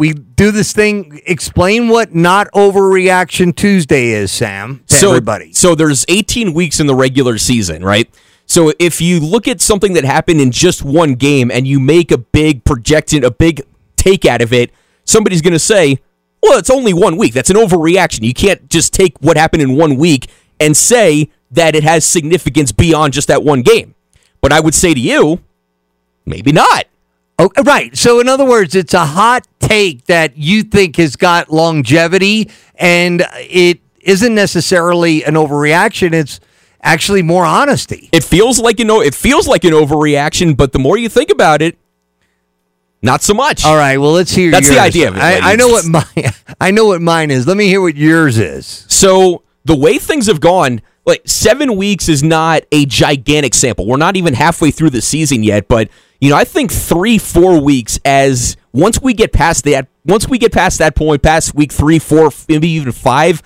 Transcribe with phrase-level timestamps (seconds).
[0.00, 1.20] we do this thing.
[1.26, 4.82] Explain what not overreaction Tuesday is, Sam.
[4.86, 5.52] To so, everybody.
[5.52, 8.08] So there's 18 weeks in the regular season, right?
[8.46, 12.10] So if you look at something that happened in just one game and you make
[12.10, 13.60] a big projection, a big
[13.96, 14.70] take out of it,
[15.04, 15.98] somebody's going to say,
[16.42, 17.34] "Well, it's only one week.
[17.34, 18.22] That's an overreaction.
[18.22, 22.72] You can't just take what happened in one week and say that it has significance
[22.72, 23.94] beyond just that one game."
[24.40, 25.40] But I would say to you,
[26.24, 26.86] maybe not.
[27.40, 27.96] Oh, right.
[27.96, 33.24] So, in other words, it's a hot take that you think has got longevity, and
[33.38, 36.12] it isn't necessarily an overreaction.
[36.12, 36.38] It's
[36.82, 38.10] actually more honesty.
[38.12, 41.30] It feels like you know, it feels like an overreaction, but the more you think
[41.30, 41.78] about it,
[43.00, 43.64] not so much.
[43.64, 43.96] All right.
[43.96, 44.50] Well, let's hear.
[44.50, 46.32] That's the idea of it, I, I know what mine.
[46.60, 47.46] I know what mine is.
[47.46, 48.84] Let me hear what yours is.
[48.88, 53.86] So the way things have gone, like seven weeks is not a gigantic sample.
[53.86, 55.88] We're not even halfway through the season yet, but
[56.20, 60.38] you know, I think three, four weeks as once we get past that, once we
[60.38, 63.42] get past that point, past week three, four, maybe even five,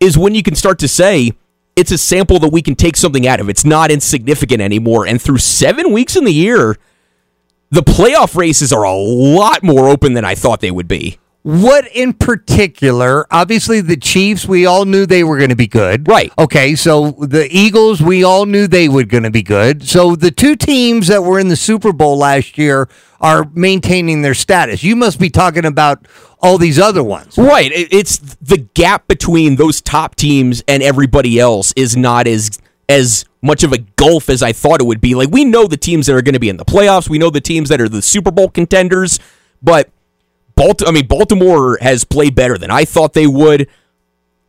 [0.00, 1.32] is when you can start to say
[1.76, 3.48] it's a sample that we can take something out of.
[3.48, 5.06] It's not insignificant anymore.
[5.06, 6.76] And through seven weeks in the year,
[7.70, 11.18] the playoff races are a lot more open than I thought they would be.
[11.44, 13.26] What in particular?
[13.30, 14.46] Obviously, the Chiefs.
[14.48, 16.08] We all knew they were going to be good.
[16.08, 16.32] Right.
[16.38, 16.74] Okay.
[16.74, 18.00] So the Eagles.
[18.00, 19.86] We all knew they were going to be good.
[19.86, 22.88] So the two teams that were in the Super Bowl last year
[23.20, 24.82] are maintaining their status.
[24.82, 26.06] You must be talking about
[26.40, 27.36] all these other ones.
[27.36, 27.70] Right.
[27.74, 33.62] It's the gap between those top teams and everybody else is not as as much
[33.62, 35.14] of a gulf as I thought it would be.
[35.14, 37.28] Like we know the teams that are going to be in the playoffs, we know
[37.28, 39.20] the teams that are the Super Bowl contenders,
[39.62, 39.90] but
[40.56, 43.68] Baltimore, I mean Baltimore has played better than I thought they would.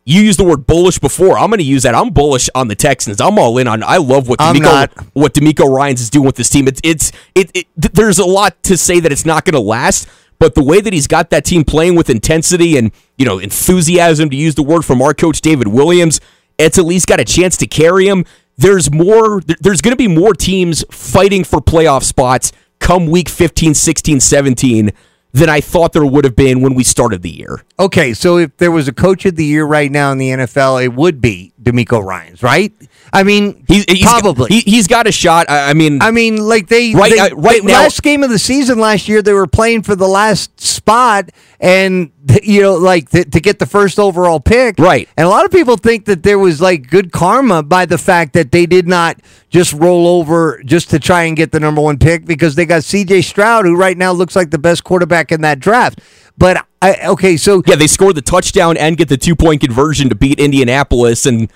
[0.08, 1.36] You used the word bullish before.
[1.36, 1.96] I'm going to use that.
[1.96, 3.20] I'm bullish on the Texans.
[3.20, 3.82] I'm all in on.
[3.82, 6.68] I love what DeMeco, what DeMeco Ryans is doing with this team.
[6.68, 7.68] It's it's it, it.
[7.76, 10.94] There's a lot to say that it's not going to last, but the way that
[10.94, 14.86] he's got that team playing with intensity and you know enthusiasm, to use the word
[14.86, 16.22] from our coach David Williams,
[16.60, 18.26] it's at least got a chance to carry him.
[18.58, 19.42] There's more.
[19.60, 24.94] There's going to be more teams fighting for playoff spots come week 15, 16, 17
[25.36, 27.62] than I thought there would have been when we started the year.
[27.78, 28.14] Okay.
[28.14, 30.94] So if there was a coach of the year right now in the NFL, it
[30.94, 32.72] would be DeMeco Ryans, right?
[33.12, 34.50] I mean, He's, he's probably.
[34.50, 35.50] he, he's got a shot.
[35.50, 38.30] I, I mean, I mean, like they Right, they- uh, right now- last game of
[38.30, 42.12] the season last year, they were playing for the last spot, and
[42.44, 45.08] you know, like th- to get the first overall pick, Right.
[45.18, 48.34] And a lot of people think that there was like good karma by the fact
[48.34, 49.18] that they did not
[49.50, 52.84] just roll over just to try and get the number one pick because they got
[52.84, 53.22] C.J.
[53.22, 56.02] Stroud, who right now looks like the best quarterback in that draft.
[56.38, 60.10] But I, okay, so Yeah, they scored the touchdown and get the two point conversion
[60.10, 61.52] to beat Indianapolis and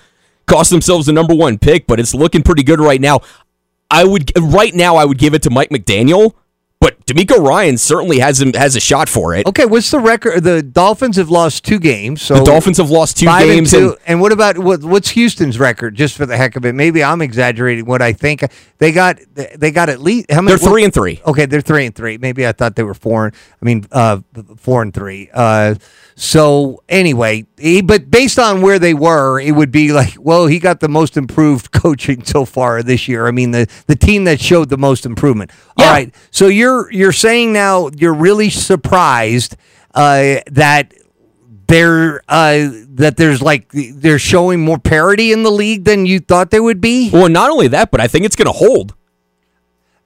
[0.46, 3.20] cost themselves the number one pick, but it's looking pretty good right now.
[3.90, 6.34] I would right now I would give it to Mike McDaniel,
[6.80, 9.46] but DeMeco Ryan certainly has him has a shot for it.
[9.46, 10.42] okay, what's the record?
[10.44, 12.22] The Dolphins have lost two games.
[12.22, 13.98] So The Dolphins have lost two Five games and and two.
[14.06, 15.94] And, what about what, what's Houston's record?
[15.94, 18.44] Just for the heck of it, maybe I'm exaggerating what I think.
[18.78, 20.56] They got they got at least how many?
[20.56, 21.20] they're three and three.
[21.26, 22.16] Okay, they're three and three.
[22.16, 23.26] Maybe I thought they were four.
[23.26, 24.20] and- I mean, uh,
[24.56, 25.28] four and three.
[25.34, 25.74] Uh,
[26.16, 30.58] so anyway, he, but based on where they were, it would be like, well, he
[30.58, 33.26] got the most improved coaching so far this year.
[33.26, 35.50] I mean, the the team that showed the most improvement.
[35.76, 35.92] All Yeah.
[35.92, 39.56] right, so you're you're saying now you're really surprised
[39.94, 40.94] uh, that
[41.66, 46.50] they're uh, that there's like they're showing more parity in the league than you thought
[46.50, 47.10] they would be.
[47.10, 48.94] Well, not only that, but I think it's going to hold.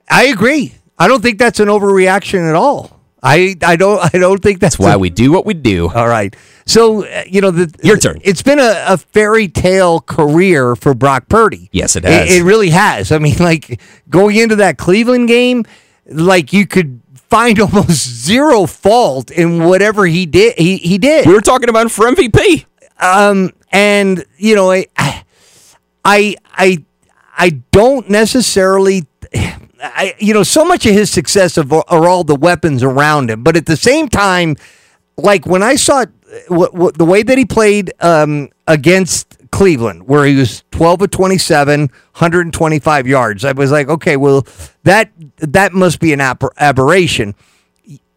[0.09, 0.75] I agree.
[0.97, 2.91] I don't think that's an overreaction at all.
[3.23, 5.89] I I don't I don't think that's, That's why a- we do what we do.
[5.89, 6.35] All right.
[6.67, 8.19] So uh, you know the Your turn.
[8.23, 11.69] It's been a, a fairy tale career for Brock Purdy.
[11.71, 12.31] Yes, it has.
[12.31, 13.11] It, really has.
[13.11, 15.65] I mean, like going into that Cleveland game,
[16.07, 20.57] like you could find almost zero fault in whatever he did.
[20.57, 21.25] He he did.
[21.27, 22.65] We were talking about him for MVP.
[22.99, 24.87] Um, and you know, I,
[26.05, 26.85] I, I,
[27.37, 32.35] I don't necessarily, I, you know, so much of his success of, are all the
[32.35, 34.55] weapons around him, but at the same time,
[35.17, 36.05] like when I saw
[36.47, 41.11] what, what the way that he played um, against Cleveland, where he was twelve of
[41.11, 44.45] 27, 125 yards, I was like, okay, well,
[44.83, 47.33] that that must be an aber- aberration.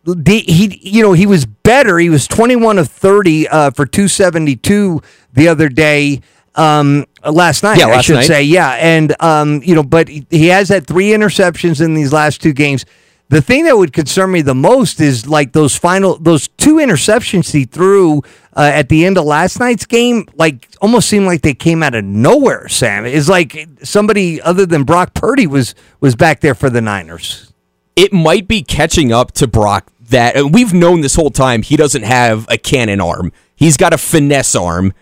[0.04, 1.98] The, he you know he was better.
[1.98, 5.00] He was 21 of 30 uh, for 272
[5.32, 6.22] the other day
[6.54, 8.24] um last night Yeah, i should night.
[8.26, 8.42] say.
[8.42, 12.52] Yeah and um you know but he has had three interceptions in these last two
[12.54, 12.84] games
[13.30, 17.52] the thing that would concern me the most is like those final those two interceptions
[17.52, 18.22] he threw
[18.56, 21.94] uh, at the end of last night's game like almost seemed like they came out
[21.94, 26.70] of nowhere sam it's like somebody other than brock purdy was was back there for
[26.70, 27.48] the niners
[27.98, 32.04] it might be catching up to Brock that we've known this whole time he doesn't
[32.04, 33.32] have a cannon arm.
[33.56, 34.94] He's got a finesse arm.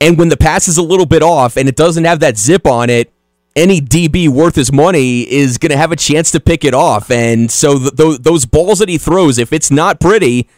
[0.00, 2.68] And when the pass is a little bit off and it doesn't have that zip
[2.68, 3.12] on it,
[3.58, 7.10] any DB worth his money is going to have a chance to pick it off.
[7.10, 10.48] And so th- th- those balls that he throws, if it's not pretty,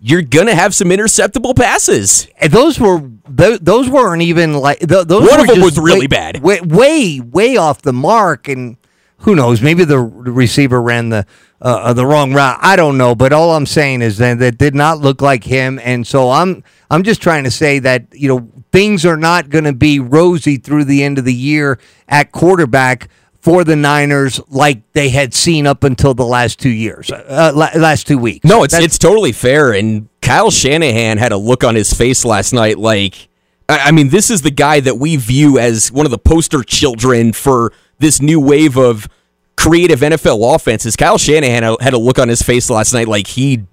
[0.00, 2.26] you're going to have some interceptable passes.
[2.38, 3.00] And those were
[3.36, 5.28] th- those weren't even like th- those.
[5.28, 6.42] One were of them just was really way, bad.
[6.42, 8.48] way, way way off the mark.
[8.48, 8.78] And
[9.18, 9.60] who knows?
[9.60, 11.26] Maybe the receiver ran the
[11.60, 12.58] uh, the wrong route.
[12.62, 13.14] I don't know.
[13.14, 15.78] But all I'm saying is that that did not look like him.
[15.82, 19.64] And so I'm I'm just trying to say that you know things are not going
[19.64, 21.78] to be rosy through the end of the year
[22.08, 23.08] at quarterback
[23.40, 28.06] for the Niners like they had seen up until the last two years, uh, last
[28.06, 28.44] two weeks.
[28.44, 29.72] No, it's That's- it's totally fair.
[29.72, 33.28] And Kyle Shanahan had a look on his face last night like
[33.68, 36.62] I I mean, this is the guy that we view as one of the poster
[36.62, 39.08] children for this new wave of
[39.56, 40.96] creative NFL offenses.
[40.96, 43.64] Kyle Shanahan had a look on his face last night like he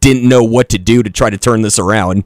[0.00, 2.24] didn't know what to do to try to turn this around.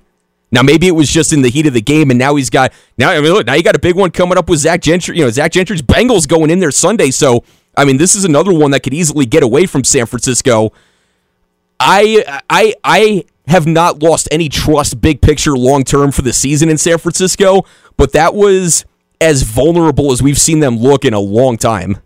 [0.51, 2.73] Now maybe it was just in the heat of the game, and now he's got
[2.97, 3.11] now.
[3.11, 5.17] I mean, look, now you got a big one coming up with Zach Gentry.
[5.19, 7.11] You know, Zach Gentry's Bengals going in there Sunday.
[7.11, 7.43] So
[7.77, 10.73] I mean, this is another one that could easily get away from San Francisco.
[11.79, 16.69] I I I have not lost any trust big picture long term for the season
[16.69, 17.65] in San Francisco,
[17.97, 18.85] but that was
[19.21, 21.99] as vulnerable as we've seen them look in a long time.